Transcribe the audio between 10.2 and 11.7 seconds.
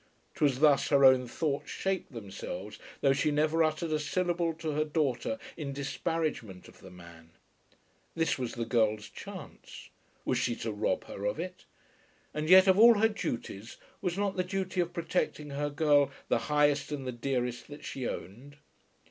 Was she to rob her of it?